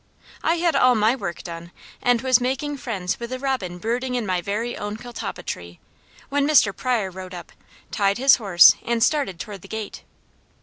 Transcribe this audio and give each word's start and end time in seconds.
I 0.43 0.55
had 0.55 0.75
all 0.75 0.95
my 0.95 1.15
work 1.15 1.43
done, 1.43 1.69
and 2.01 2.21
was 2.23 2.41
making 2.41 2.77
friends 2.77 3.19
with 3.19 3.31
a 3.31 3.37
robin 3.37 3.77
brooding 3.77 4.15
in 4.15 4.25
my 4.25 4.41
very 4.41 4.75
own 4.75 4.97
catalpa 4.97 5.43
tree, 5.43 5.79
when 6.29 6.47
Mr. 6.47 6.75
Pryor 6.75 7.11
rode 7.11 7.35
up, 7.35 7.51
tied 7.91 8.17
his 8.17 8.37
horse, 8.37 8.73
and 8.83 9.03
started 9.03 9.39
toward 9.39 9.61
the 9.61 9.67
gate. 9.67 10.01